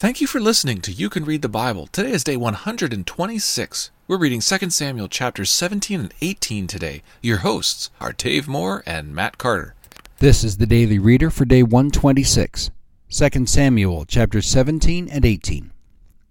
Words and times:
Thank 0.00 0.20
you 0.20 0.28
for 0.28 0.38
listening 0.38 0.80
to 0.82 0.92
You 0.92 1.10
Can 1.10 1.24
Read 1.24 1.42
the 1.42 1.48
Bible. 1.48 1.88
Today 1.88 2.12
is 2.12 2.22
day 2.22 2.36
126. 2.36 3.90
We're 4.06 4.16
reading 4.16 4.40
2 4.40 4.70
Samuel 4.70 5.08
chapters 5.08 5.50
17 5.50 5.98
and 5.98 6.14
18 6.22 6.68
today. 6.68 7.02
Your 7.20 7.38
hosts 7.38 7.90
are 8.00 8.12
Dave 8.12 8.46
Moore 8.46 8.84
and 8.86 9.12
Matt 9.12 9.38
Carter. 9.38 9.74
This 10.18 10.44
is 10.44 10.58
the 10.58 10.66
Daily 10.66 11.00
Reader 11.00 11.30
for 11.30 11.44
day 11.44 11.64
126, 11.64 12.70
2 13.10 13.46
Samuel 13.46 14.04
chapters 14.04 14.46
17 14.46 15.08
and 15.08 15.24
18. 15.26 15.72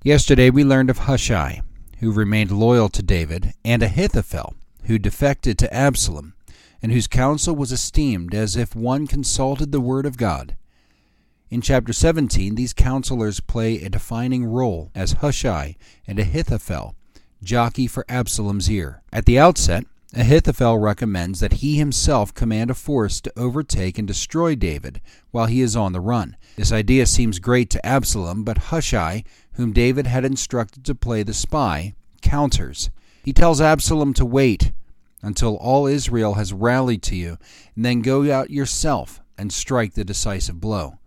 Yesterday 0.01 0.49
we 0.49 0.63
learned 0.63 0.89
of 0.89 0.99
Hushai, 0.99 1.61
who 1.99 2.13
remained 2.13 2.51
loyal 2.51 2.87
to 2.87 3.03
David, 3.03 3.53
and 3.65 3.83
Ahithophel, 3.83 4.55
who 4.85 4.97
defected 4.97 5.57
to 5.57 5.73
Absalom, 5.73 6.35
and 6.81 6.93
whose 6.93 7.07
counsel 7.07 7.53
was 7.53 7.73
esteemed 7.73 8.33
as 8.33 8.55
if 8.55 8.77
one 8.77 9.07
consulted 9.07 9.73
the 9.73 9.81
word 9.81 10.05
of 10.05 10.15
God. 10.15 10.55
In 11.49 11.61
chapter 11.61 11.93
17, 11.93 12.55
these 12.55 12.73
counselors 12.73 13.39
play 13.39 13.81
a 13.81 13.89
defining 13.89 14.43
role 14.43 14.91
as 14.93 15.13
Hushai 15.13 15.77
and 16.05 16.19
Ahithophel 16.19 16.93
jockey 17.41 17.87
for 17.87 18.03
Absalom's 18.09 18.69
ear. 18.69 19.01
At 19.13 19.25
the 19.25 19.39
outset, 19.39 19.85
Ahithophel 20.13 20.77
recommends 20.77 21.39
that 21.39 21.53
he 21.53 21.77
himself 21.77 22.33
command 22.33 22.69
a 22.69 22.73
force 22.73 23.21
to 23.21 23.39
overtake 23.39 23.97
and 23.97 24.05
destroy 24.05 24.55
David 24.55 24.99
while 25.31 25.45
he 25.45 25.61
is 25.61 25.73
on 25.73 25.93
the 25.93 26.01
run. 26.01 26.35
This 26.57 26.73
idea 26.73 27.05
seems 27.05 27.39
great 27.39 27.69
to 27.69 27.85
Absalom, 27.85 28.43
but 28.43 28.57
Hushai, 28.57 29.23
whom 29.53 29.71
David 29.71 30.05
had 30.05 30.25
instructed 30.25 30.83
to 30.83 30.95
play 30.95 31.23
the 31.23 31.33
spy, 31.33 31.93
counters. 32.21 32.89
He 33.23 33.31
tells 33.31 33.61
Absalom 33.61 34.13
to 34.15 34.25
wait 34.25 34.73
until 35.21 35.55
all 35.55 35.87
Israel 35.87 36.33
has 36.33 36.51
rallied 36.51 37.03
to 37.03 37.15
you, 37.15 37.37
and 37.73 37.85
then 37.85 38.01
go 38.01 38.29
out 38.31 38.49
yourself 38.49 39.21
and 39.37 39.53
strike 39.53 39.93
the 39.93 40.03
decisive 40.03 40.59
blow. 40.59 40.97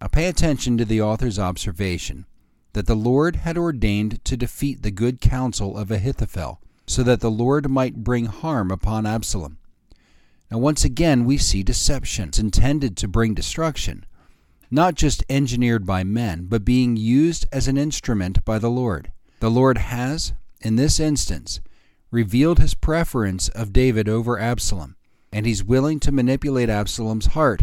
Now 0.00 0.08
pay 0.08 0.26
attention 0.26 0.78
to 0.78 0.84
the 0.84 1.00
author's 1.00 1.38
observation 1.38 2.26
that 2.72 2.86
the 2.86 2.94
Lord 2.94 3.36
had 3.36 3.58
ordained 3.58 4.24
to 4.24 4.36
defeat 4.36 4.82
the 4.82 4.90
good 4.90 5.20
counsel 5.20 5.76
of 5.76 5.90
Ahithophel, 5.90 6.60
so 6.86 7.02
that 7.02 7.20
the 7.20 7.30
Lord 7.30 7.68
might 7.68 8.04
bring 8.04 8.26
harm 8.26 8.70
upon 8.70 9.06
Absalom. 9.06 9.58
Now, 10.50 10.58
once 10.58 10.84
again, 10.84 11.24
we 11.24 11.36
see 11.36 11.62
deception 11.62 12.30
intended 12.38 12.96
to 12.96 13.08
bring 13.08 13.34
destruction, 13.34 14.06
not 14.70 14.94
just 14.94 15.24
engineered 15.28 15.86
by 15.86 16.02
men, 16.04 16.46
but 16.48 16.64
being 16.64 16.96
used 16.96 17.46
as 17.52 17.68
an 17.68 17.76
instrument 17.76 18.44
by 18.44 18.58
the 18.58 18.70
Lord. 18.70 19.12
The 19.40 19.50
Lord 19.50 19.78
has, 19.78 20.32
in 20.60 20.76
this 20.76 20.98
instance, 20.98 21.60
revealed 22.10 22.58
his 22.58 22.74
preference 22.74 23.48
of 23.50 23.72
David 23.72 24.08
over 24.08 24.38
Absalom, 24.38 24.96
and 25.32 25.46
he's 25.46 25.62
willing 25.62 26.00
to 26.00 26.12
manipulate 26.12 26.68
Absalom's 26.68 27.26
heart 27.26 27.62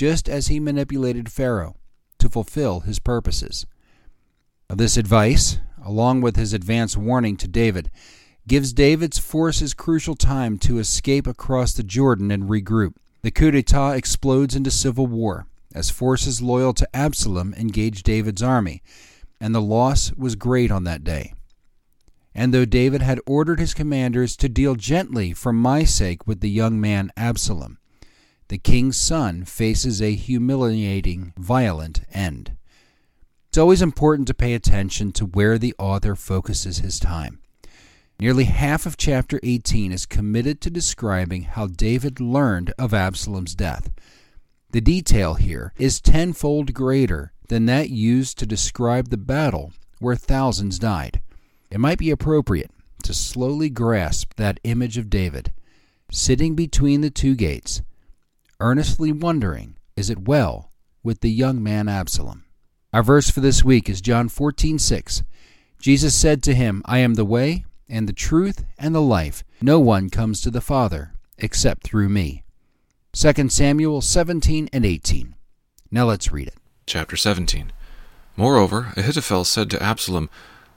just 0.00 0.30
as 0.30 0.46
he 0.46 0.58
manipulated 0.58 1.30
Pharaoh 1.30 1.76
to 2.18 2.30
fulfill 2.30 2.80
his 2.80 2.98
purposes. 2.98 3.66
This 4.70 4.96
advice, 4.96 5.58
along 5.84 6.22
with 6.22 6.36
his 6.36 6.54
advance 6.54 6.96
warning 6.96 7.36
to 7.36 7.46
David, 7.46 7.90
gives 8.48 8.72
David's 8.72 9.18
forces 9.18 9.74
crucial 9.74 10.14
time 10.14 10.56
to 10.60 10.78
escape 10.78 11.26
across 11.26 11.74
the 11.74 11.82
Jordan 11.82 12.30
and 12.30 12.44
regroup. 12.44 12.94
The 13.20 13.30
coup 13.30 13.50
d'etat 13.50 13.90
explodes 13.90 14.56
into 14.56 14.70
civil 14.70 15.06
war 15.06 15.46
as 15.74 15.90
forces 15.90 16.40
loyal 16.40 16.72
to 16.72 16.96
Absalom 16.96 17.52
engage 17.52 18.02
David's 18.02 18.42
army, 18.42 18.82
and 19.38 19.54
the 19.54 19.60
loss 19.60 20.14
was 20.14 20.34
great 20.34 20.70
on 20.70 20.84
that 20.84 21.04
day. 21.04 21.34
And 22.34 22.54
though 22.54 22.64
David 22.64 23.02
had 23.02 23.20
ordered 23.26 23.60
his 23.60 23.74
commanders 23.74 24.34
to 24.38 24.48
deal 24.48 24.76
gently 24.76 25.34
for 25.34 25.52
my 25.52 25.84
sake 25.84 26.26
with 26.26 26.40
the 26.40 26.48
young 26.48 26.80
man 26.80 27.12
Absalom, 27.18 27.76
the 28.50 28.58
king's 28.58 28.96
son 28.96 29.44
faces 29.44 30.02
a 30.02 30.16
humiliating, 30.16 31.32
violent 31.38 32.00
end. 32.12 32.56
It's 33.48 33.58
always 33.58 33.80
important 33.80 34.26
to 34.26 34.34
pay 34.34 34.54
attention 34.54 35.12
to 35.12 35.24
where 35.24 35.56
the 35.56 35.72
author 35.78 36.16
focuses 36.16 36.78
his 36.78 36.98
time. 36.98 37.38
Nearly 38.18 38.44
half 38.44 38.86
of 38.86 38.96
chapter 38.96 39.38
18 39.44 39.92
is 39.92 40.04
committed 40.04 40.60
to 40.60 40.70
describing 40.70 41.42
how 41.42 41.68
David 41.68 42.18
learned 42.18 42.74
of 42.76 42.92
Absalom's 42.92 43.54
death. 43.54 43.92
The 44.72 44.80
detail 44.80 45.34
here 45.34 45.72
is 45.78 46.00
tenfold 46.00 46.74
greater 46.74 47.32
than 47.48 47.66
that 47.66 47.90
used 47.90 48.36
to 48.38 48.46
describe 48.46 49.10
the 49.10 49.16
battle 49.16 49.72
where 50.00 50.16
thousands 50.16 50.80
died. 50.80 51.20
It 51.70 51.78
might 51.78 51.98
be 51.98 52.10
appropriate 52.10 52.72
to 53.04 53.14
slowly 53.14 53.70
grasp 53.70 54.34
that 54.34 54.58
image 54.64 54.98
of 54.98 55.08
David, 55.08 55.52
sitting 56.10 56.56
between 56.56 57.00
the 57.00 57.10
two 57.10 57.36
gates, 57.36 57.82
earnestly 58.60 59.10
wondering, 59.10 59.76
Is 59.96 60.10
it 60.10 60.28
well 60.28 60.70
with 61.02 61.20
the 61.20 61.30
young 61.30 61.62
man 61.62 61.88
Absalom? 61.88 62.44
Our 62.92 63.02
verse 63.02 63.30
for 63.30 63.40
this 63.40 63.64
week 63.64 63.88
is 63.88 64.00
John 64.00 64.28
14:6. 64.28 65.22
Jesus 65.80 66.14
said 66.14 66.42
to 66.42 66.54
him, 66.54 66.82
I 66.84 66.98
am 66.98 67.14
the 67.14 67.24
way 67.24 67.64
and 67.88 68.08
the 68.08 68.12
truth 68.12 68.64
and 68.78 68.94
the 68.94 69.00
life. 69.00 69.42
No 69.62 69.80
one 69.80 70.10
comes 70.10 70.40
to 70.42 70.50
the 70.50 70.60
Father 70.60 71.14
except 71.38 71.84
through 71.84 72.08
me. 72.08 72.42
2 73.12 73.48
Samuel 73.48 74.00
17 74.00 74.68
and 74.72 74.84
18. 74.84 75.34
Now 75.90 76.06
let's 76.06 76.30
read 76.30 76.48
it. 76.48 76.54
Chapter 76.86 77.16
17. 77.16 77.72
Moreover, 78.36 78.92
Ahithophel 78.96 79.44
said 79.44 79.70
to 79.70 79.82
Absalom, 79.82 80.30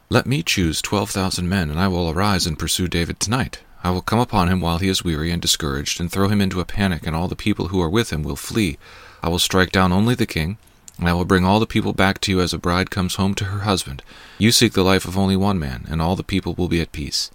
Let 0.09 0.25
me 0.25 0.41
choose 0.41 0.81
twelve 0.81 1.09
thousand 1.09 1.47
men, 1.47 1.69
and 1.69 1.79
I 1.79 1.87
will 1.87 2.09
arise 2.09 2.47
and 2.47 2.57
pursue 2.57 2.87
David 2.87 3.19
tonight. 3.19 3.61
I 3.83 3.91
will 3.91 4.01
come 4.01 4.19
upon 4.19 4.47
him 4.47 4.61
while 4.61 4.77
he 4.77 4.87
is 4.87 5.03
weary 5.03 5.29
and 5.29 5.41
discouraged, 5.41 5.99
and 5.99 6.11
throw 6.11 6.29
him 6.29 6.39
into 6.39 6.61
a 6.61 6.65
panic, 6.65 7.05
and 7.05 7.15
all 7.15 7.27
the 7.27 7.35
people 7.35 7.67
who 7.67 7.81
are 7.81 7.89
with 7.89 8.11
him 8.11 8.23
will 8.23 8.37
flee. 8.37 8.77
I 9.21 9.29
will 9.29 9.39
strike 9.39 9.71
down 9.71 9.91
only 9.91 10.15
the 10.15 10.25
king, 10.25 10.57
and 10.97 11.09
I 11.09 11.13
will 11.13 11.25
bring 11.25 11.45
all 11.45 11.59
the 11.59 11.67
people 11.67 11.91
back 11.91 12.21
to 12.21 12.31
you 12.31 12.39
as 12.39 12.53
a 12.53 12.57
bride 12.57 12.89
comes 12.89 13.15
home 13.15 13.35
to 13.35 13.45
her 13.45 13.59
husband. 13.59 14.01
You 14.37 14.51
seek 14.51 14.73
the 14.73 14.83
life 14.83 15.05
of 15.05 15.17
only 15.17 15.35
one 15.35 15.59
man, 15.59 15.85
and 15.89 16.01
all 16.01 16.15
the 16.15 16.23
people 16.23 16.53
will 16.53 16.69
be 16.69 16.81
at 16.81 16.91
peace. 16.93 17.29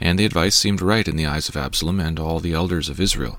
And 0.00 0.18
the 0.18 0.24
advice 0.24 0.56
seemed 0.56 0.80
right 0.80 1.06
in 1.06 1.16
the 1.16 1.26
eyes 1.26 1.48
of 1.48 1.56
Absalom 1.56 2.00
and 2.00 2.18
all 2.18 2.40
the 2.40 2.54
elders 2.54 2.88
of 2.88 3.00
Israel. 3.00 3.38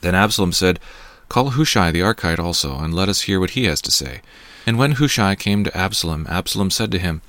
Then 0.00 0.14
Absalom 0.14 0.52
said, 0.52 0.80
Call 1.28 1.50
Hushai 1.50 1.92
the 1.92 2.00
Archite 2.00 2.38
also, 2.38 2.78
and 2.78 2.92
let 2.92 3.08
us 3.08 3.22
hear 3.22 3.38
what 3.38 3.50
he 3.50 3.64
has 3.64 3.80
to 3.82 3.90
say. 3.90 4.20
And 4.66 4.78
when 4.78 4.92
Hushai 4.92 5.34
came 5.36 5.64
to 5.64 5.76
Absalom, 5.76 6.26
Absalom 6.28 6.70
said 6.70 6.90
to 6.90 6.98
him, 6.98 7.22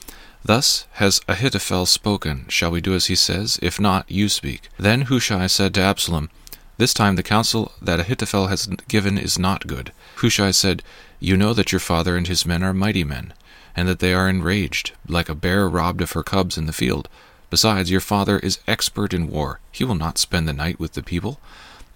Thus 0.45 0.85
has 0.93 1.21
Ahithophel 1.27 1.85
spoken. 1.85 2.45
Shall 2.49 2.71
we 2.71 2.81
do 2.81 2.93
as 2.93 3.05
he 3.05 3.15
says? 3.15 3.57
If 3.61 3.79
not, 3.79 4.09
you 4.11 4.27
speak. 4.27 4.67
Then 4.77 5.03
Hushai 5.03 5.47
said 5.47 5.73
to 5.75 5.81
Absalom, 5.81 6.29
This 6.77 6.93
time 6.93 7.15
the 7.15 7.23
counsel 7.23 7.71
that 7.81 8.01
Ahithophel 8.01 8.47
has 8.47 8.67
given 8.87 9.17
is 9.17 9.39
not 9.39 9.67
good. 9.67 9.93
Hushai 10.17 10.51
said, 10.51 10.83
You 11.19 11.37
know 11.37 11.53
that 11.53 11.71
your 11.71 11.79
father 11.79 12.17
and 12.17 12.27
his 12.27 12.45
men 12.45 12.61
are 12.61 12.73
mighty 12.73 13.05
men, 13.05 13.33
and 13.73 13.87
that 13.87 13.99
they 13.99 14.13
are 14.13 14.27
enraged, 14.27 14.91
like 15.07 15.29
a 15.29 15.35
bear 15.35 15.69
robbed 15.69 16.01
of 16.01 16.11
her 16.11 16.23
cubs 16.23 16.57
in 16.57 16.65
the 16.65 16.73
field. 16.73 17.07
Besides, 17.49 17.89
your 17.89 18.01
father 18.01 18.39
is 18.39 18.59
expert 18.67 19.13
in 19.13 19.29
war. 19.29 19.59
He 19.71 19.85
will 19.85 19.95
not 19.95 20.17
spend 20.17 20.47
the 20.47 20.53
night 20.53 20.79
with 20.79 20.93
the 20.93 21.03
people. 21.03 21.39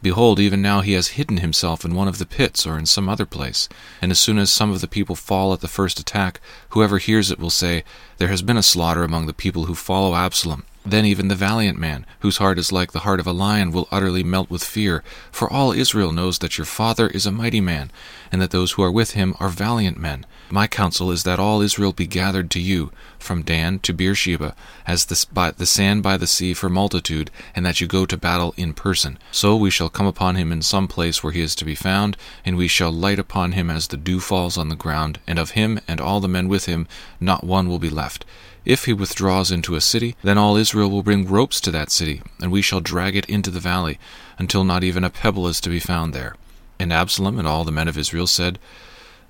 Behold, 0.08 0.40
even 0.40 0.62
now 0.62 0.80
he 0.80 0.94
has 0.94 1.20
hidden 1.20 1.40
himself 1.40 1.84
in 1.84 1.94
one 1.94 2.08
of 2.08 2.18
the 2.18 2.26
pits 2.26 2.66
or 2.66 2.80
in 2.80 2.86
some 2.86 3.10
other 3.10 3.26
place. 3.26 3.68
And 4.02 4.10
as 4.10 4.18
soon 4.18 4.38
as 4.38 4.50
some 4.50 4.72
of 4.72 4.80
the 4.80 4.88
people 4.88 5.16
fall 5.16 5.52
at 5.52 5.60
the 5.60 5.68
first 5.68 6.00
attack, 6.00 6.40
whoever 6.70 6.98
hears 6.98 7.30
it 7.30 7.40
will 7.40 7.50
say, 7.50 7.84
There 8.18 8.30
has 8.30 8.42
been 8.42 8.56
a 8.56 8.64
slaughter 8.64 9.04
among 9.04 9.26
the 9.26 9.34
people 9.34 9.66
who 9.66 9.76
follow 9.76 10.16
Absalom. 10.16 10.64
Then 10.90 11.04
even 11.04 11.28
the 11.28 11.36
valiant 11.36 11.78
man, 11.78 12.06
whose 12.20 12.38
heart 12.38 12.58
is 12.58 12.72
like 12.72 12.94
the 12.94 13.00
heart 13.00 13.20
of 13.20 13.28
a 13.28 13.34
lion, 13.34 13.72
will 13.72 13.90
utterly 13.92 14.24
melt 14.24 14.50
with 14.50 14.64
fear. 14.64 15.04
For 15.34 15.52
all 15.52 15.74
Israel 15.74 16.14
knows 16.14 16.40
that 16.40 16.58
your 16.58 16.64
father 16.64 17.08
is 17.08 17.26
a 17.26 17.32
mighty 17.32 17.60
man, 17.60 17.92
and 18.32 18.42
that 18.42 18.52
those 18.52 18.72
who 18.72 18.84
are 18.84 18.92
with 18.92 19.12
him 19.12 19.36
are 19.38 19.50
valiant 19.50 19.98
men. 19.98 20.26
My 20.50 20.66
counsel 20.66 21.12
is 21.12 21.24
that 21.24 21.42
all 21.42 21.62
Israel 21.62 21.92
be 21.92 22.08
gathered 22.08 22.50
to 22.52 22.62
you, 22.62 22.94
from 23.20 23.42
Dan 23.42 23.80
to 23.80 23.92
Beersheba, 23.92 24.56
as 24.86 25.04
the, 25.04 25.26
by, 25.34 25.52
the 25.52 25.66
sand 25.66 26.04
by 26.04 26.16
the 26.16 26.26
sea 26.26 26.54
for 26.54 26.70
multitude, 26.70 27.32
and 27.54 27.66
that 27.66 27.82
you 27.82 27.88
go 27.88 28.06
to 28.06 28.16
battle 28.16 28.54
in 28.56 28.74
person. 28.74 29.20
So 29.30 29.58
we 29.58 29.70
shall 29.70 29.90
come 29.90 30.08
upon 30.08 30.36
him 30.36 30.54
in 30.54 30.62
some 30.62 30.88
place 30.88 31.22
where 31.22 31.34
he 31.34 31.42
is 31.42 31.54
to 31.56 31.66
be 31.66 31.76
found, 31.76 32.16
and 32.46 32.56
we 32.56 32.70
shall 32.70 32.92
light 32.92 33.20
upon 33.20 33.52
him 33.52 33.70
as 33.70 33.88
the 33.88 33.98
dew 33.98 34.22
falls 34.22 34.58
on 34.58 34.70
the 34.70 34.76
ground, 34.78 35.20
and 35.28 35.38
of 35.38 35.52
him 35.52 35.82
and 35.86 36.00
all 36.00 36.22
the 36.22 36.30
men 36.30 36.48
with 36.48 36.66
him 36.66 36.88
not 37.20 37.44
one 37.44 37.68
will 37.68 37.80
be 37.80 37.90
left. 37.90 38.24
If 38.68 38.84
he 38.84 38.92
withdraws 38.92 39.50
into 39.50 39.76
a 39.76 39.82
city, 39.82 40.18
then 40.24 40.38
all 40.38 40.58
Israel 40.58 40.90
will 40.92 41.02
bring 41.02 41.26
ropes 41.26 41.62
to 41.62 41.72
that 41.72 41.90
city, 41.90 42.22
and 42.42 42.52
we 42.52 42.62
shall 42.62 42.82
drag 42.82 43.16
it 43.16 43.24
into 43.28 43.50
the 43.50 43.62
valley, 43.62 43.98
until 44.38 44.66
not 44.66 44.84
even 44.84 45.06
a 45.06 45.10
pebble 45.10 45.48
is 45.48 45.62
to 45.62 45.70
be 45.70 45.80
found 45.80 46.14
there. 46.14 46.36
And 46.78 46.92
Absalom 46.92 47.40
and 47.40 47.48
all 47.48 47.64
the 47.64 47.72
men 47.72 47.88
of 47.88 47.98
Israel 47.98 48.28
said, 48.28 48.60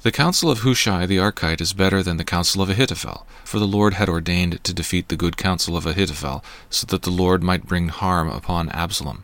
The 0.01 0.11
counsel 0.11 0.49
of 0.49 0.61
Hushai 0.61 1.05
the 1.05 1.19
Archite 1.19 1.61
is 1.61 1.73
better 1.73 2.01
than 2.01 2.17
the 2.17 2.23
counsel 2.23 2.63
of 2.63 2.71
Ahithophel, 2.71 3.27
for 3.43 3.59
the 3.59 3.67
Lord 3.67 3.93
had 3.93 4.09
ordained 4.09 4.63
to 4.63 4.73
defeat 4.73 5.07
the 5.07 5.15
good 5.15 5.37
counsel 5.37 5.77
of 5.77 5.85
Ahithophel, 5.85 6.43
so 6.71 6.87
that 6.87 7.03
the 7.03 7.11
Lord 7.11 7.43
might 7.43 7.67
bring 7.67 7.89
harm 7.89 8.31
upon 8.31 8.69
Absalom. 8.69 9.23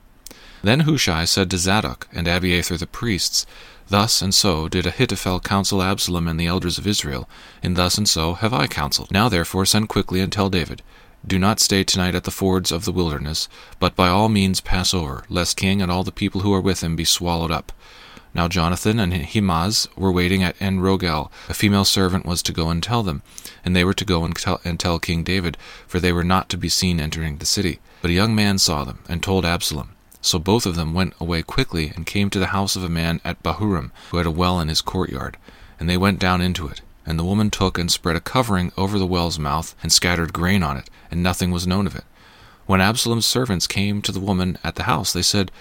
Then 0.63 0.81
Hushai 0.81 1.25
said 1.25 1.51
to 1.51 1.57
Zadok 1.57 2.07
and 2.13 2.25
Abiathar 2.25 2.77
the 2.77 2.87
priests, 2.87 3.45
Thus 3.89 4.21
and 4.21 4.33
so 4.33 4.69
did 4.69 4.85
Ahithophel 4.85 5.41
counsel 5.41 5.83
Absalom 5.83 6.25
and 6.25 6.39
the 6.39 6.47
elders 6.47 6.77
of 6.77 6.87
Israel, 6.87 7.27
and 7.61 7.75
thus 7.75 7.97
and 7.97 8.07
so 8.07 8.35
have 8.35 8.53
I 8.53 8.67
counseled. 8.67 9.11
Now 9.11 9.27
therefore 9.27 9.65
send 9.65 9.89
quickly 9.89 10.21
and 10.21 10.31
tell 10.31 10.49
David, 10.49 10.81
Do 11.27 11.37
not 11.37 11.59
stay 11.59 11.83
tonight 11.83 12.15
at 12.15 12.23
the 12.23 12.31
fords 12.31 12.71
of 12.71 12.85
the 12.85 12.93
wilderness, 12.93 13.49
but 13.77 13.97
by 13.97 14.07
all 14.07 14.29
means 14.29 14.61
pass 14.61 14.93
over, 14.93 15.25
lest 15.27 15.57
king 15.57 15.81
and 15.81 15.91
all 15.91 16.05
the 16.05 16.13
people 16.13 16.41
who 16.41 16.53
are 16.53 16.61
with 16.61 16.81
him 16.81 16.95
be 16.95 17.03
swallowed 17.03 17.51
up. 17.51 17.73
Now 18.33 18.47
Jonathan 18.47 18.99
and 18.99 19.13
Ahimaaz 19.13 19.89
were 19.97 20.13
waiting 20.13 20.43
at 20.43 20.55
En 20.61 20.79
Rogel. 20.79 21.29
A 21.49 21.53
female 21.53 21.85
servant 21.85 22.25
was 22.25 22.41
to 22.41 22.53
go 22.53 22.69
and 22.69 22.81
tell 22.81 23.03
them, 23.03 23.21
and 23.65 23.75
they 23.75 23.83
were 23.83 23.93
to 23.93 24.05
go 24.05 24.23
and 24.23 24.33
tell, 24.33 24.61
and 24.63 24.79
tell 24.79 24.97
King 24.97 25.23
David, 25.23 25.57
for 25.87 25.99
they 25.99 26.13
were 26.13 26.23
not 26.23 26.47
to 26.49 26.57
be 26.57 26.69
seen 26.69 27.01
entering 27.01 27.37
the 27.37 27.45
city. 27.45 27.79
But 28.01 28.11
a 28.11 28.13
young 28.13 28.33
man 28.33 28.59
saw 28.59 28.85
them, 28.85 28.99
and 29.09 29.21
told 29.21 29.43
Absalom. 29.43 29.92
So 30.23 30.39
both 30.39 30.65
of 30.65 30.75
them 30.75 30.95
went 30.95 31.13
away 31.19 31.43
quickly, 31.43 31.91
and 31.95 32.07
came 32.07 32.31
to 32.31 32.39
the 32.39 32.47
house 32.47 32.75
of 32.75 32.83
a 32.83 32.89
man 32.89 33.21
at 33.23 33.43
Bahurim, 33.43 33.91
who 34.09 34.17
had 34.17 34.25
a 34.25 34.31
well 34.31 34.59
in 34.59 34.69
his 34.69 34.81
courtyard. 34.81 35.37
And 35.79 35.87
they 35.87 35.97
went 35.97 36.17
down 36.17 36.41
into 36.41 36.67
it. 36.67 36.81
And 37.05 37.19
the 37.19 37.23
woman 37.23 37.51
took 37.51 37.77
and 37.77 37.91
spread 37.91 38.15
a 38.15 38.19
covering 38.19 38.71
over 38.75 38.97
the 38.97 39.05
well's 39.05 39.37
mouth, 39.37 39.75
and 39.83 39.93
scattered 39.93 40.33
grain 40.33 40.63
on 40.63 40.77
it, 40.77 40.89
and 41.11 41.21
nothing 41.21 41.51
was 41.51 41.67
known 41.67 41.85
of 41.85 41.95
it. 41.95 42.05
When 42.65 42.81
Absalom's 42.81 43.27
servants 43.27 43.67
came 43.67 44.01
to 44.01 44.11
the 44.11 44.19
woman 44.19 44.57
at 44.63 44.73
the 44.73 44.83
house, 44.83 45.13
they 45.13 45.21
said, 45.21 45.51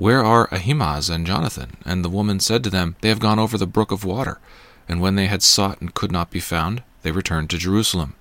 where 0.00 0.24
are 0.24 0.48
Ahimaaz 0.50 1.10
and 1.10 1.26
Jonathan? 1.26 1.76
And 1.84 2.02
the 2.02 2.08
woman 2.08 2.40
said 2.40 2.64
to 2.64 2.70
them, 2.70 2.96
They 3.02 3.10
have 3.10 3.18
gone 3.18 3.38
over 3.38 3.58
the 3.58 3.66
brook 3.66 3.92
of 3.92 4.02
water. 4.02 4.40
And 4.88 4.98
when 4.98 5.14
they 5.14 5.26
had 5.26 5.42
sought 5.42 5.82
and 5.82 5.92
could 5.92 6.10
not 6.10 6.30
be 6.30 6.40
found, 6.40 6.82
they 7.02 7.12
returned 7.12 7.50
to 7.50 7.58
Jerusalem. 7.58 8.14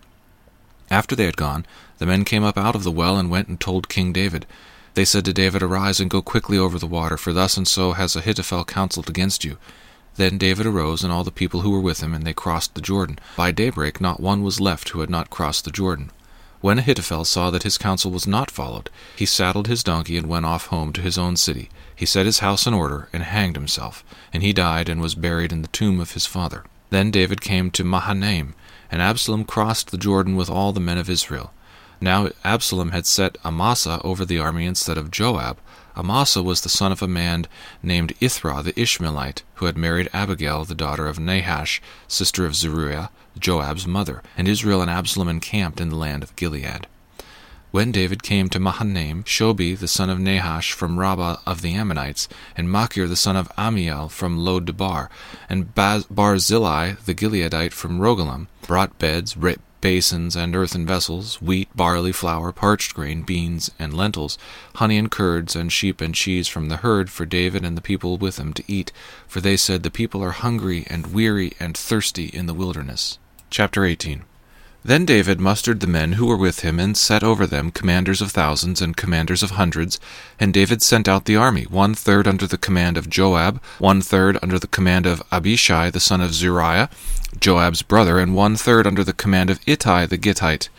After 0.92 1.16
they 1.16 1.24
had 1.24 1.38
gone, 1.38 1.66
the 1.98 2.06
men 2.06 2.25
came 2.25 2.44
up 2.44 2.58
out 2.58 2.75
of 2.75 2.84
the 2.84 2.92
well 2.92 3.18
and 3.18 3.32
went 3.32 3.48
and 3.48 3.58
told 3.58 3.88
King 3.88 4.12
David. 4.12 4.46
They 4.94 5.06
said 5.06 5.25
to 5.25 5.33
David, 5.33 5.62
Arise 5.62 6.00
and 6.00 6.09
go 6.09 6.21
quickly 6.21 6.57
over 6.57 6.80
the 6.80 6.88
water, 6.88 7.18
for 7.18 7.33
thus 7.33 7.57
and 7.57 7.68
so 7.68 7.94
has 7.94 8.15
Ahithophel 8.15 8.65
counseled 8.65 9.09
against 9.09 9.44
you. 9.44 9.57
Then 10.15 10.38
David 10.38 10.65
arose, 10.65 11.03
and 11.03 11.13
all 11.13 11.24
the 11.24 11.31
people 11.31 11.62
who 11.62 11.71
were 11.71 11.80
with 11.80 12.01
him, 12.01 12.13
and 12.13 12.25
they 12.25 12.33
crossed 12.33 12.75
the 12.75 12.81
Jordan. 12.81 13.19
By 13.38 13.51
daybreak 13.51 14.01
not 14.01 14.19
one 14.19 14.44
was 14.44 14.59
left 14.59 14.89
who 14.89 15.00
had 15.00 15.09
not 15.09 15.30
crossed 15.30 15.63
the 15.65 15.71
Jordan. 15.71 16.12
When 16.62 16.80
Ahithophel 16.80 17.24
saw 17.24 17.51
that 17.51 17.63
his 17.63 17.77
counsel 17.77 18.12
was 18.12 18.27
not 18.27 18.51
followed, 18.51 18.89
he 19.15 19.25
saddled 19.25 19.68
his 19.68 19.81
donkey 19.81 20.18
and 20.18 20.27
went 20.27 20.45
off 20.45 20.65
home 20.65 20.91
to 20.91 21.01
his 21.01 21.18
own 21.18 21.38
city. 21.38 21.69
He 21.95 22.06
set 22.06 22.25
his 22.25 22.39
house 22.39 22.68
in 22.68 22.74
order 22.74 23.07
and 23.13 23.24
hanged 23.24 23.56
himself, 23.56 24.03
and 24.33 24.44
he 24.44 24.51
died 24.51 24.89
and 24.89 25.00
was 25.00 25.15
buried 25.15 25.53
in 25.53 25.62
the 25.62 25.69
tomb 25.69 26.01
of 26.01 26.12
his 26.12 26.25
father. 26.25 26.65
Then 26.89 27.12
David 27.12 27.39
came 27.39 27.71
to 27.71 27.86
Mahanaim, 27.86 28.56
and 28.91 29.01
Absalom 29.01 29.45
crossed 29.45 29.91
the 29.91 29.97
Jordan 29.97 30.36
with 30.36 30.50
all 30.50 30.74
the 30.74 30.81
men 30.81 30.97
of 30.97 31.09
Israel. 31.09 31.53
Now 32.01 32.30
Absalom 32.46 32.92
had 32.92 33.06
set 33.06 33.38
Amasa 33.44 34.00
over 34.04 34.24
the 34.24 34.40
army 34.40 34.66
instead 34.66 34.98
of 34.98 35.12
Joab. 35.12 35.57
Amasa 35.98 36.42
was 36.42 36.62
the 36.62 36.69
son 36.69 36.94
of 36.94 37.01
a 37.01 37.07
man 37.07 37.46
named 37.84 38.13
Ithra 38.22 38.63
the 38.63 38.80
Ishmaelite, 38.80 39.44
who 39.56 39.66
had 39.66 39.78
married 39.78 40.10
Abigail, 40.13 40.63
the 40.63 40.75
daughter 40.75 41.07
of 41.07 41.19
Nahash, 41.19 41.81
sister 42.07 42.46
of 42.46 42.56
Zeruiah, 42.56 43.10
Joab's 43.38 43.86
mother, 43.86 44.24
and 44.38 44.48
Israel 44.48 44.81
and 44.81 44.90
Absalom 44.90 45.28
encamped 45.28 45.81
in 45.81 45.90
the 45.90 45.98
land 45.98 46.24
of 46.24 46.36
Gilead. 46.38 46.88
When 47.72 47.92
David 47.92 48.24
came 48.24 48.50
to 48.50 48.60
Mahanaim, 48.60 49.24
Shobi 49.25 49.78
the 49.78 49.88
son 49.88 50.10
of 50.10 50.19
Nahash 50.19 50.72
from 50.72 50.98
Rabbah 50.98 51.38
of 51.46 51.62
the 51.62 51.75
Ammonites, 51.75 52.30
and 52.56 52.72
Machir 52.72 53.07
the 53.07 53.16
son 53.16 53.36
of 53.36 53.51
Amiel 53.57 54.10
from 54.10 54.38
Lo-debar, 54.38 55.10
and 55.50 55.75
Barzillai 55.75 56.94
the 57.06 57.13
Gileadite 57.13 57.74
from 57.74 58.00
Rogelim, 58.00 58.48
brought 58.62 58.98
beds, 58.98 59.36
basins, 59.81 60.36
and 60.36 60.56
earthen 60.56 60.86
vessels, 60.86 61.42
wheat, 61.42 61.70
barley, 61.76 62.12
flour, 62.12 62.52
parched 62.52 62.94
grain, 62.94 63.24
beans, 63.24 63.72
and 63.80 63.94
lentils, 63.94 64.38
honey 64.76 64.98
and 64.98 65.12
curds, 65.12 65.56
and 65.56 65.72
sheep 65.72 66.02
and 66.02 66.16
cheese 66.16 66.48
from 66.48 66.70
the 66.70 66.78
herd 66.78 67.10
for 67.10 67.26
David 67.26 67.64
and 67.66 67.78
the 67.78 67.81
people 67.81 68.18
with 68.18 68.38
him 68.38 68.54
to 68.54 68.64
eat, 68.68 68.92
for 69.28 69.42
they 69.42 69.58
said, 69.58 69.84
The 69.84 69.92
people 69.92 70.24
are 70.24 70.31
hungry 70.31 70.86
and 70.88 71.14
weary 71.14 71.54
and 71.60 71.78
thirsty 71.78 72.26
in 72.26 72.46
the 72.46 72.54
wilderness. 72.54 73.20
Chapter 73.50 73.86
18 73.86 74.24
Then 74.84 75.04
David 75.04 75.42
mustered 75.42 75.81
the 75.81 75.88
men 75.88 76.14
who 76.14 76.26
were 76.26 76.38
with 76.38 76.62
him, 76.62 76.80
and 76.80 76.96
set 76.96 77.22
over 77.22 77.46
them 77.46 77.70
commanders 77.70 78.22
of 78.22 78.31
thousands 78.31 78.81
and 78.81 78.96
commanders 78.96 79.44
of 79.44 79.52
hundreds. 79.52 80.00
And 80.40 80.54
David 80.54 80.81
sent 80.81 81.10
out 81.10 81.26
the 81.26 81.36
army, 81.36 81.64
one 81.64 81.94
third 81.94 82.30
under 82.30 82.48
the 82.48 82.58
command 82.58 82.98
of 82.98 83.10
Joab, 83.10 83.62
one 83.80 84.02
third 84.02 84.40
under 84.42 84.58
the 84.58 84.68
command 84.68 85.06
of 85.06 85.22
Abishai 85.34 85.90
the 85.90 86.00
son 86.00 86.22
of 86.22 86.34
Zeruiah, 86.34 86.90
Joab's 87.42 87.81
brother, 87.81 88.20
and 88.20 88.34
one 88.34 88.56
third 88.56 88.88
under 88.88 89.04
the 89.04 89.12
command 89.12 89.50
of 89.50 89.60
Ittai 89.68 90.06
the 90.06 90.18
Gittite. 90.18 90.70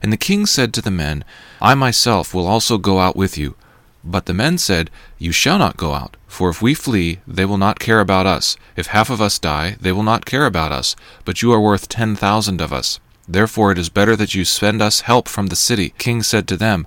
And 0.00 0.12
the 0.12 0.16
king 0.16 0.46
said 0.46 0.72
to 0.74 0.80
the 0.80 0.92
men, 0.92 1.24
I 1.60 1.74
myself 1.74 2.32
will 2.32 2.46
also 2.46 2.78
go 2.78 3.00
out 3.00 3.16
with 3.16 3.36
you. 3.36 3.56
But 4.04 4.26
the 4.26 4.34
men 4.34 4.58
said, 4.58 4.88
You 5.18 5.32
shall 5.32 5.58
not 5.58 5.76
go 5.76 5.94
out, 5.94 6.16
for 6.28 6.48
if 6.48 6.62
we 6.62 6.74
flee, 6.74 7.18
they 7.26 7.44
will 7.44 7.58
not 7.58 7.80
care 7.80 7.98
about 7.98 8.24
us. 8.24 8.56
If 8.76 8.86
half 8.86 9.10
of 9.10 9.20
us 9.20 9.40
die, 9.40 9.76
they 9.80 9.90
will 9.90 10.04
not 10.04 10.24
care 10.24 10.46
about 10.46 10.70
us. 10.70 10.94
But 11.24 11.42
you 11.42 11.52
are 11.52 11.60
worth 11.60 11.88
ten 11.88 12.14
thousand 12.14 12.60
of 12.60 12.72
us. 12.72 13.00
Therefore 13.28 13.70
it 13.72 13.78
is 13.78 13.90
better 13.90 14.16
that 14.16 14.34
you 14.34 14.44
send 14.44 14.80
us 14.80 15.00
help 15.00 15.28
from 15.28 15.48
the 15.48 15.56
city. 15.56 15.90
King 15.98 16.22
said 16.22 16.48
to 16.48 16.56
them, 16.56 16.86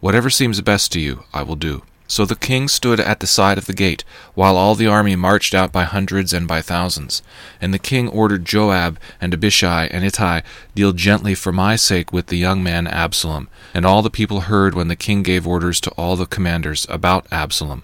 Whatever 0.00 0.30
seems 0.30 0.60
best 0.60 0.90
to 0.92 1.00
you, 1.00 1.24
I 1.32 1.42
will 1.42 1.56
do. 1.56 1.82
So 2.06 2.26
the 2.26 2.36
king 2.36 2.68
stood 2.68 3.00
at 3.00 3.20
the 3.20 3.26
side 3.26 3.56
of 3.56 3.66
the 3.66 3.72
gate, 3.72 4.04
while 4.34 4.56
all 4.56 4.74
the 4.74 4.86
army 4.86 5.16
marched 5.16 5.54
out 5.54 5.72
by 5.72 5.84
hundreds 5.84 6.32
and 6.32 6.46
by 6.46 6.60
thousands. 6.60 7.22
And 7.60 7.72
the 7.72 7.78
king 7.78 8.08
ordered 8.08 8.44
Joab 8.44 8.98
and 9.20 9.32
Abishai 9.32 9.86
and 9.86 10.04
Ittai, 10.04 10.42
Deal 10.74 10.92
gently 10.92 11.34
for 11.34 11.52
my 11.52 11.76
sake 11.76 12.12
with 12.12 12.26
the 12.26 12.36
young 12.36 12.62
man 12.62 12.86
Absalom. 12.86 13.48
And 13.72 13.86
all 13.86 14.02
the 14.02 14.10
people 14.10 14.42
heard 14.42 14.74
when 14.74 14.88
the 14.88 14.96
king 14.96 15.22
gave 15.22 15.46
orders 15.46 15.80
to 15.80 15.90
all 15.92 16.16
the 16.16 16.26
commanders 16.26 16.86
about 16.90 17.26
Absalom. 17.32 17.82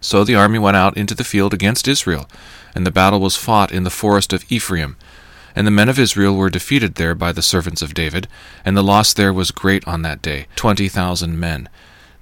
So 0.00 0.24
the 0.24 0.34
army 0.34 0.58
went 0.58 0.76
out 0.76 0.96
into 0.96 1.14
the 1.14 1.22
field 1.22 1.54
against 1.54 1.86
Israel, 1.86 2.28
and 2.74 2.86
the 2.86 2.90
battle 2.90 3.20
was 3.20 3.36
fought 3.36 3.70
in 3.70 3.84
the 3.84 3.90
forest 3.90 4.32
of 4.32 4.50
Ephraim. 4.50 4.96
And 5.54 5.66
the 5.66 5.70
men 5.70 5.88
of 5.88 5.98
Israel 5.98 6.34
were 6.34 6.50
defeated 6.50 6.94
there 6.94 7.14
by 7.14 7.32
the 7.32 7.42
servants 7.42 7.82
of 7.82 7.94
David, 7.94 8.28
and 8.64 8.76
the 8.76 8.82
loss 8.82 9.12
there 9.12 9.32
was 9.32 9.50
great 9.50 9.86
on 9.86 10.02
that 10.02 10.22
day, 10.22 10.46
twenty 10.56 10.88
thousand 10.88 11.38
men. 11.38 11.68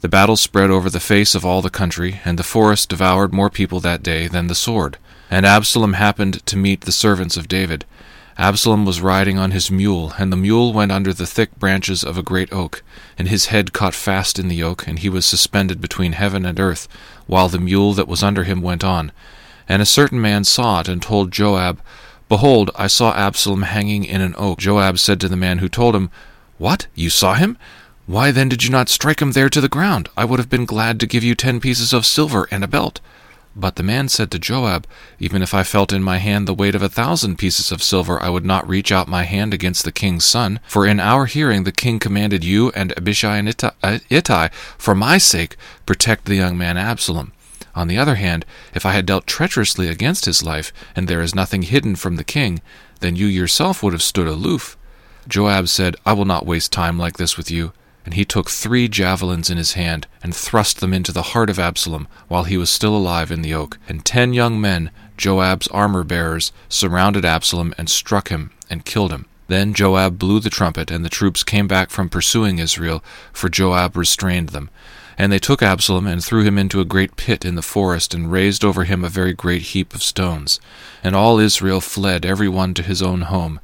The 0.00 0.09
battle 0.09 0.37
spread 0.37 0.71
over 0.71 0.88
the 0.88 0.99
face 0.99 1.35
of 1.35 1.44
all 1.44 1.61
the 1.62 1.71
country, 1.71 2.21
and 2.25 2.38
the 2.38 2.43
forest 2.43 2.88
devoured 2.88 3.32
more 3.32 3.50
people 3.50 3.81
that 3.81 4.03
day 4.03 4.29
than 4.29 4.47
the 4.47 4.55
sword. 4.55 4.97
And 5.31 5.44
Absalom 5.44 5.93
happened 5.93 6.44
to 6.47 6.56
meet 6.56 6.82
the 6.82 6.93
servants 6.93 7.37
of 7.37 7.49
David. 7.49 7.85
Absalom 8.38 8.87
was 8.87 9.03
riding 9.03 9.38
on 9.38 9.50
his 9.50 9.71
mule, 9.71 10.15
and 10.19 10.33
the 10.33 10.37
mule 10.37 10.73
went 10.73 10.91
under 10.91 11.12
the 11.12 11.26
thick 11.26 11.55
branches 11.59 12.03
of 12.03 12.17
a 12.17 12.23
great 12.23 12.50
oak, 12.50 12.83
and 13.19 13.29
his 13.29 13.47
head 13.47 13.75
caught 13.75 13.94
fast 13.94 14.38
in 14.38 14.49
the 14.49 14.62
oak, 14.62 14.87
and 14.87 15.00
he 15.00 15.11
was 15.11 15.26
suspended 15.26 15.81
between 15.81 16.12
heaven 16.12 16.47
and 16.47 16.59
earth, 16.59 16.88
while 17.26 17.49
the 17.50 17.59
mule 17.59 17.93
that 17.93 18.09
was 18.09 18.23
under 18.23 18.44
him 18.44 18.62
went 18.62 18.83
on. 18.83 19.12
And 19.69 19.83
a 19.83 19.87
certain 19.87 20.21
man 20.21 20.44
saw 20.44 20.81
it, 20.81 20.88
and 20.88 21.03
told 21.03 21.31
Joab, 21.31 21.83
Behold, 22.31 22.71
I 22.77 22.87
saw 22.87 23.12
Absalom 23.12 23.62
hanging 23.62 24.05
in 24.05 24.21
an 24.21 24.37
oak. 24.38 24.61
Joab 24.61 25.00
said 25.00 25.21
to 25.21 25.29
the 25.29 25.37
man 25.37 25.59
who 25.59 25.69
told 25.69 25.97
him, 25.97 26.11
What? 26.59 26.87
You 26.94 27.11
saw 27.11 27.35
him? 27.35 27.59
Why 28.06 28.31
then 28.31 28.49
did 28.49 28.62
you 28.62 28.71
not 28.71 28.88
strike 28.88 29.21
him 29.21 29.32
there 29.32 29.50
to 29.50 29.61
the 29.61 29.69
ground? 29.69 30.09
I 30.17 30.25
would 30.25 30.38
have 30.38 30.49
been 30.49 30.65
glad 30.65 31.00
to 31.00 31.09
give 31.09 31.25
you 31.25 31.35
ten 31.35 31.59
pieces 31.59 31.93
of 31.93 32.06
silver 32.06 32.47
and 32.53 32.62
a 32.62 32.69
belt. 32.69 33.00
But 33.56 33.75
the 33.75 33.82
man 33.82 34.09
said 34.09 34.31
to 34.31 34.38
Joab, 34.38 34.87
Even 35.19 35.43
if 35.43 35.53
I 35.53 35.65
felt 35.65 35.93
in 35.93 36.05
my 36.05 36.19
hand 36.19 36.47
the 36.47 36.55
weight 36.55 36.77
of 36.77 36.82
a 36.82 36.88
thousand 36.88 37.37
pieces 37.37 37.73
of 37.73 37.83
silver, 37.83 38.23
I 38.23 38.28
would 38.28 38.45
not 38.45 38.69
reach 38.69 38.93
out 38.93 39.09
my 39.09 39.25
hand 39.25 39.52
against 39.52 39.85
the 39.85 39.90
king's 39.90 40.25
son. 40.25 40.61
For 40.69 40.87
in 40.87 41.00
our 41.00 41.26
hearing 41.26 41.64
the 41.64 41.73
king 41.73 41.99
commanded 41.99 42.45
you 42.45 42.71
and 42.76 42.97
Abishai 42.97 43.38
and 43.38 43.49
Ittai, 43.49 44.45
uh, 44.45 44.49
for 44.78 44.95
my 44.95 45.19
sake, 45.19 45.57
protect 45.85 46.26
the 46.26 46.37
young 46.37 46.57
man 46.57 46.76
Absalom. 46.76 47.33
On 47.75 47.89
the 47.89 47.99
other 47.99 48.17
hand, 48.17 48.45
if 48.75 48.85
I 48.85 48.93
had 48.93 49.07
dealt 49.07 49.27
treacherously 49.27 49.89
against 49.89 50.25
his 50.25 50.43
life, 50.43 50.73
and 50.97 51.07
there 51.07 51.23
is 51.23 51.35
nothing 51.35 51.62
hidden 51.62 51.97
from 51.97 52.17
the 52.17 52.25
king, 52.25 52.61
then 53.00 53.17
you 53.17 53.27
yourself 53.27 53.83
would 53.83 53.93
have 53.93 54.03
stood 54.03 54.27
aloof. 54.27 54.77
Joab 55.29 55.69
said, 55.69 55.97
I 56.05 56.12
will 56.12 56.25
not 56.25 56.47
waste 56.47 56.73
time 56.73 56.99
like 56.99 57.17
this 57.17 57.37
with 57.37 57.50
you. 57.50 57.73
And 58.05 58.15
he 58.15 58.25
took 58.25 58.49
three 58.49 58.89
javelins 58.89 59.50
in 59.50 59.59
his 59.59 59.75
hand, 59.75 60.07
and 60.23 60.35
thrust 60.35 60.81
them 60.81 60.95
into 60.95 61.12
the 61.12 61.23
heart 61.23 61.50
of 61.50 61.59
Absalom, 61.59 62.09
while 62.29 62.45
he 62.45 62.57
was 62.57 62.71
still 62.71 62.97
alive 62.97 63.31
in 63.31 63.43
the 63.43 63.55
oak. 63.55 63.79
And 63.89 64.05
ten 64.05 64.33
young 64.33 64.61
men, 64.61 64.91
Joab's 65.19 65.69
armor 65.69 66.03
bearers, 66.03 66.50
surrounded 66.69 67.25
Absalom, 67.27 67.75
and 67.77 67.91
struck 67.91 68.31
him, 68.31 68.53
and 68.71 68.87
killed 68.87 69.12
him. 69.12 69.27
Then 69.49 69.75
Joab 69.75 70.19
blew 70.19 70.41
the 70.41 70.49
trumpet, 70.49 70.91
and 70.91 71.05
the 71.05 71.11
troops 71.11 71.43
came 71.43 71.69
back 71.69 71.91
from 71.91 72.09
pursuing 72.09 72.59
Israel, 72.59 73.05
for 73.33 73.49
Joab 73.49 73.97
restrained 73.97 74.50
them. 74.50 74.71
And 75.21 75.31
they 75.31 75.39
took 75.39 75.62
Absalom, 75.62 76.07
and 76.07 76.25
threw 76.25 76.45
him 76.45 76.57
into 76.57 76.81
a 76.81 76.87
great 76.87 77.15
pit 77.15 77.45
in 77.45 77.55
the 77.55 77.61
forest, 77.61 78.15
and 78.15 78.33
raised 78.33 78.65
over 78.65 78.85
him 78.85 79.05
a 79.05 79.11
very 79.11 79.35
great 79.35 79.61
heap 79.61 79.95
of 79.95 80.03
stones. 80.03 80.59
And 81.05 81.15
all 81.15 81.39
Israel 81.39 81.83
fled, 81.83 82.25
every 82.25 82.49
one 82.49 82.73
to 82.73 82.83
his 82.83 83.03
own 83.03 83.21
home. 83.21 83.61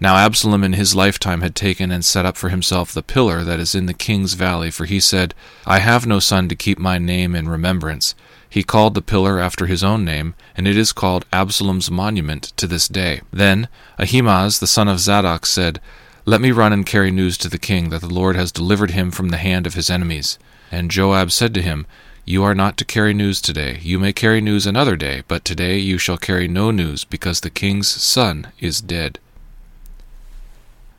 Now 0.00 0.16
Absalom 0.16 0.64
in 0.64 0.72
his 0.72 0.96
lifetime 0.96 1.40
had 1.40 1.54
taken 1.54 1.92
and 1.92 2.04
set 2.04 2.26
up 2.26 2.36
for 2.36 2.48
himself 2.48 2.92
the 2.92 3.04
pillar 3.04 3.44
that 3.44 3.60
is 3.60 3.76
in 3.76 3.86
the 3.86 3.94
king's 3.94 4.34
valley, 4.34 4.72
for 4.72 4.86
he 4.86 4.98
said, 4.98 5.36
I 5.64 5.78
have 5.78 6.04
no 6.04 6.18
son 6.18 6.48
to 6.48 6.56
keep 6.56 6.80
my 6.80 6.98
name 6.98 7.36
in 7.36 7.48
remembrance. 7.48 8.16
He 8.50 8.64
called 8.64 8.94
the 8.94 9.00
pillar 9.00 9.38
after 9.38 9.66
his 9.66 9.84
own 9.84 10.04
name, 10.04 10.34
and 10.56 10.66
it 10.66 10.76
is 10.76 10.92
called 10.92 11.26
Absalom's 11.32 11.92
monument 11.92 12.52
to 12.56 12.66
this 12.66 12.88
day. 12.88 13.20
Then 13.32 13.68
Ahimaaz 14.00 14.58
the 14.58 14.66
son 14.66 14.88
of 14.88 14.98
Zadok 14.98 15.46
said, 15.46 15.80
Let 16.28 16.42
me 16.42 16.52
run 16.52 16.74
and 16.74 16.84
carry 16.84 17.10
news 17.10 17.38
to 17.38 17.48
the 17.48 17.56
king 17.56 17.88
that 17.88 18.02
the 18.02 18.12
Lord 18.12 18.36
has 18.36 18.52
delivered 18.52 18.90
him 18.90 19.10
from 19.10 19.30
the 19.30 19.38
hand 19.38 19.66
of 19.66 19.72
his 19.72 19.88
enemies. 19.88 20.38
And 20.70 20.90
Joab 20.90 21.32
said 21.32 21.54
to 21.54 21.62
him, 21.62 21.86
You 22.26 22.44
are 22.44 22.54
not 22.54 22.76
to 22.76 22.84
carry 22.84 23.14
news 23.14 23.40
today. 23.40 23.78
You 23.80 23.98
may 23.98 24.12
carry 24.12 24.42
news 24.42 24.66
another 24.66 24.94
day, 24.94 25.22
but 25.26 25.42
today 25.42 25.78
you 25.78 25.96
shall 25.96 26.18
carry 26.18 26.46
no 26.46 26.70
news, 26.70 27.04
because 27.04 27.40
the 27.40 27.48
king's 27.48 27.88
son 27.88 28.48
is 28.60 28.82
dead. 28.82 29.18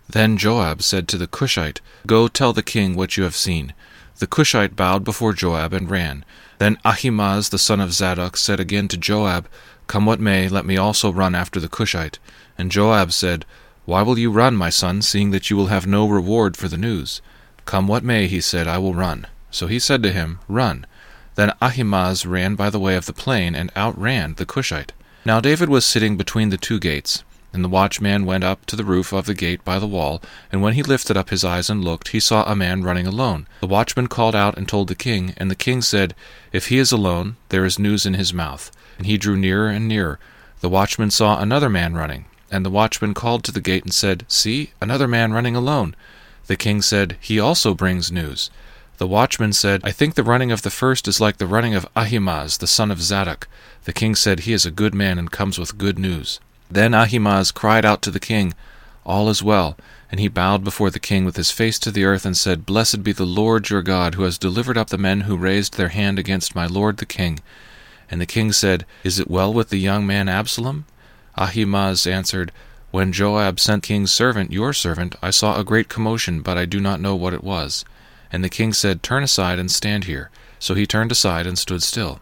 Then 0.10 0.36
Joab 0.36 0.82
said 0.82 1.08
to 1.10 1.18
the 1.20 1.28
Cushite, 1.28 1.80
Go 2.08 2.28
tell 2.28 2.52
the 2.52 2.64
king 2.64 2.96
what 2.96 3.16
you 3.16 3.22
have 3.22 3.36
seen. 3.36 3.76
The 4.18 4.26
Cushite 4.26 4.76
bowed 4.76 5.04
before 5.04 5.34
Joab 5.34 5.74
and 5.74 5.92
ran. 5.92 6.26
Then 6.58 6.80
Ahimaaz 6.84 7.50
the 7.50 7.60
son 7.60 7.80
of 7.80 7.94
Zadok 7.94 8.36
said 8.36 8.60
again 8.60 8.88
to 8.88 8.98
Joab, 8.98 9.48
Come 9.86 10.08
what 10.08 10.20
may, 10.20 10.50
let 10.50 10.66
me 10.66 10.76
also 10.76 11.14
run 11.14 11.36
after 11.36 11.60
the 11.60 11.70
Cushite. 11.70 12.18
And 12.58 12.72
Joab 12.72 13.12
said, 13.12 13.46
Why 13.90 14.04
will 14.04 14.20
you 14.20 14.30
run, 14.30 14.56
my 14.56 14.70
son, 14.70 15.02
seeing 15.02 15.32
that 15.32 15.50
you 15.50 15.58
will 15.58 15.74
have 15.74 15.88
no 15.88 16.08
reward 16.08 16.56
for 16.56 16.68
the 16.68 16.78
news? 16.78 17.24
Come 17.66 17.88
what 17.88 18.04
may, 18.04 18.28
he 18.28 18.40
said, 18.40 18.68
I 18.68 18.78
will 18.78 18.94
run. 18.94 19.26
So 19.50 19.66
he 19.66 19.80
said 19.80 20.04
to 20.04 20.12
him, 20.12 20.38
Run. 20.48 20.86
Then 21.34 21.54
Ahimaaz 21.60 22.24
ran 22.24 22.54
by 22.54 22.70
the 22.70 22.80
way 22.80 22.96
of 22.96 23.08
the 23.08 23.14
plain, 23.14 23.56
and 23.56 23.72
outran 23.76 24.36
the 24.36 24.46
Cushite. 24.46 24.94
Now 25.26 25.40
David 25.40 25.70
was 25.70 25.88
sitting 25.88 26.18
between 26.18 26.50
the 26.50 26.58
two 26.58 26.80
gates. 26.80 27.24
And 27.52 27.64
the 27.64 27.68
watchman 27.68 28.28
went 28.28 28.44
up 28.44 28.68
to 28.68 28.76
the 28.76 28.86
roof 28.86 29.12
of 29.12 29.26
the 29.26 29.34
gate 29.34 29.66
by 29.66 29.80
the 29.80 29.88
wall, 29.88 30.22
and 30.52 30.62
when 30.62 30.76
he 30.76 30.84
lifted 30.84 31.18
up 31.18 31.32
his 31.32 31.44
eyes 31.44 31.68
and 31.68 31.84
looked, 31.84 32.10
he 32.10 32.20
saw 32.20 32.44
a 32.44 32.56
man 32.56 32.84
running 32.84 33.08
alone. 33.08 33.48
The 33.62 33.66
watchman 33.66 34.06
called 34.06 34.36
out 34.36 34.56
and 34.56 34.68
told 34.68 34.88
the 34.88 34.94
king, 34.94 35.34
and 35.38 35.50
the 35.50 35.56
king 35.56 35.82
said, 35.82 36.14
If 36.54 36.68
he 36.68 36.78
is 36.78 36.92
alone, 36.92 37.38
there 37.50 37.66
is 37.66 37.80
news 37.80 38.06
in 38.06 38.14
his 38.14 38.36
mouth. 38.36 38.70
And 39.00 39.08
he 39.08 39.18
drew 39.18 39.36
nearer 39.36 39.68
and 39.68 39.88
nearer. 39.88 40.20
The 40.62 40.70
watchman 40.70 41.10
saw 41.10 41.42
another 41.42 41.70
man 41.70 41.96
running, 41.96 42.26
and 42.52 42.66
the 42.66 42.70
watchman 42.70 43.14
called 43.14 43.44
to 43.44 43.52
the 43.52 43.62
gate 43.62 43.84
and 43.84 43.94
said, 43.94 44.26
See, 44.28 44.72
another 44.82 45.08
man 45.08 45.34
running 45.34 45.56
alone. 45.56 45.96
The 46.48 46.56
king 46.56 46.82
said, 46.82 47.18
He 47.20 47.40
also 47.40 47.74
brings 47.74 48.12
news. 48.12 48.50
The 48.98 49.08
watchman 49.08 49.54
said, 49.54 49.82
I 49.84 49.92
think 49.92 50.16
the 50.16 50.24
running 50.24 50.52
of 50.52 50.62
the 50.62 50.70
first 50.70 51.08
is 51.08 51.22
like 51.22 51.38
the 51.38 51.48
running 51.48 51.74
of 51.74 51.88
Ahimaaz, 51.96 52.58
the 52.58 52.68
son 52.68 52.92
of 52.92 53.02
Zadok. 53.02 53.48
The 53.86 53.94
king 53.94 54.14
said, 54.14 54.42
He 54.42 54.54
is 54.54 54.66
a 54.66 54.72
good 54.72 54.94
man 54.94 55.18
and 55.18 55.32
comes 55.32 55.58
with 55.58 55.78
good 55.78 55.98
news. 55.98 56.40
Then 56.70 56.94
Ahimaaz 56.94 57.52
cried 57.52 57.86
out 57.86 58.02
to 58.02 58.12
the 58.12 58.20
king, 58.20 58.54
All 59.06 59.30
is 59.30 59.42
well. 59.42 59.78
And 60.12 60.20
he 60.20 60.28
bowed 60.28 60.64
before 60.64 60.90
the 60.90 61.00
king 61.00 61.24
with 61.24 61.36
his 61.36 61.52
face 61.52 61.78
to 61.80 61.92
the 61.92 62.04
earth 62.04 62.26
and 62.26 62.36
said, 62.36 62.66
Blessed 62.66 63.04
be 63.04 63.12
the 63.12 63.26
Lord 63.26 63.70
your 63.70 63.84
God, 63.84 64.16
who 64.16 64.24
has 64.24 64.38
delivered 64.38 64.78
up 64.78 64.90
the 64.90 64.98
men 64.98 65.22
who 65.22 65.38
raised 65.38 65.78
their 65.78 65.90
hand 65.90 66.18
against 66.18 66.56
my 66.56 66.66
lord 66.66 66.98
the 66.98 67.06
king. 67.06 67.40
And 68.10 68.20
the 68.20 68.26
king 68.26 68.52
said, 68.52 68.86
Is 69.04 69.20
it 69.20 69.30
well 69.30 69.54
with 69.54 69.70
the 69.70 69.78
young 69.78 70.06
man 70.06 70.28
Absalom? 70.28 70.86
Ahimaaz 71.40 72.06
answered, 72.06 72.52
When 72.92 73.14
Joab 73.14 73.60
sent 73.60 73.84
king's 73.84 74.12
servant, 74.12 74.52
your 74.52 74.74
servant, 74.74 75.16
I 75.22 75.32
saw 75.32 75.58
a 75.58 75.64
great 75.64 75.88
commotion, 75.88 76.42
but 76.42 76.58
I 76.58 76.66
do 76.66 76.80
not 76.80 77.00
know 77.00 77.16
what 77.16 77.34
it 77.34 77.44
was. 77.44 77.86
And 78.32 78.44
the 78.44 78.50
king 78.50 78.74
said, 78.74 79.02
Turn 79.02 79.24
aside 79.24 79.58
and 79.58 79.72
stand 79.72 80.04
here. 80.04 80.30
So 80.60 80.74
he 80.74 80.86
turned 80.86 81.12
aside 81.12 81.48
and 81.48 81.58
stood 81.58 81.82
still. 81.82 82.20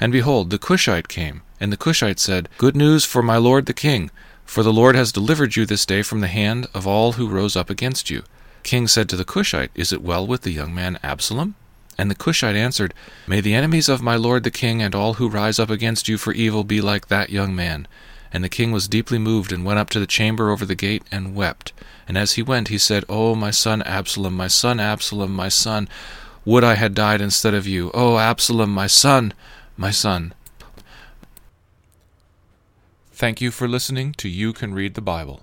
And 0.00 0.10
behold, 0.10 0.50
the 0.50 0.58
Cushite 0.58 1.08
came. 1.08 1.42
And 1.60 1.72
the 1.72 1.76
Cushite 1.76 2.18
said, 2.18 2.48
Good 2.58 2.74
news 2.74 3.04
for 3.04 3.22
my 3.22 3.36
lord 3.36 3.66
the 3.66 3.74
king, 3.74 4.10
for 4.44 4.62
the 4.62 4.72
Lord 4.72 4.96
has 4.96 5.12
delivered 5.12 5.56
you 5.56 5.66
this 5.66 5.86
day 5.86 6.02
from 6.02 6.20
the 6.20 6.26
hand 6.26 6.66
of 6.74 6.86
all 6.86 7.12
who 7.12 7.28
rose 7.28 7.56
up 7.56 7.70
against 7.70 8.10
you. 8.10 8.24
King 8.62 8.88
said 8.88 9.08
to 9.10 9.16
the 9.16 9.24
Cushite, 9.24 9.70
Is 9.74 9.92
it 9.92 10.02
well 10.02 10.26
with 10.26 10.42
the 10.42 10.50
young 10.50 10.74
man 10.74 10.98
Absalom? 11.02 11.54
And 11.96 12.10
the 12.10 12.14
Cushite 12.14 12.56
answered, 12.56 12.94
May 13.26 13.40
the 13.40 13.54
enemies 13.54 13.88
of 13.88 14.02
my 14.02 14.16
lord 14.16 14.42
the 14.42 14.50
king 14.50 14.82
and 14.82 14.94
all 14.94 15.14
who 15.14 15.28
rise 15.28 15.58
up 15.58 15.70
against 15.70 16.08
you 16.08 16.18
for 16.18 16.32
evil 16.32 16.64
be 16.64 16.80
like 16.80 17.08
that 17.08 17.30
young 17.30 17.54
man. 17.54 17.86
And 18.34 18.44
the 18.44 18.50
king 18.50 18.72
was 18.72 18.88
deeply 18.88 19.18
moved, 19.18 19.52
and 19.52 19.64
went 19.64 19.78
up 19.78 19.88
to 19.90 20.00
the 20.00 20.06
chamber 20.06 20.50
over 20.50 20.66
the 20.66 20.74
gate, 20.74 21.04
and 21.10 21.34
wept. 21.34 21.72
And 22.06 22.18
as 22.18 22.32
he 22.32 22.42
went, 22.42 22.68
he 22.68 22.76
said, 22.76 23.04
O 23.08 23.34
my 23.34 23.50
son 23.50 23.80
Absalom, 23.82 24.36
my 24.36 24.48
son 24.48 24.78
Absalom, 24.78 25.32
my 25.32 25.48
son, 25.48 25.88
would 26.44 26.64
I 26.64 26.74
had 26.74 26.94
died 26.94 27.20
instead 27.20 27.54
of 27.54 27.66
you. 27.66 27.90
O 27.94 28.18
Absalom, 28.18 28.70
my 28.70 28.88
son, 28.88 29.32
my 29.76 29.90
son. 29.90 30.34
Thank 33.12 33.40
you 33.40 33.50
for 33.52 33.68
listening 33.68 34.12
to 34.14 34.28
You 34.28 34.52
Can 34.52 34.74
Read 34.74 34.94
the 34.94 35.00
Bible. 35.00 35.42